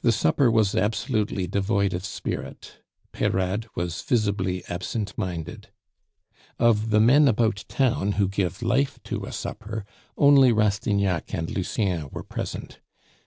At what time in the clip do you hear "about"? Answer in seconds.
7.28-7.66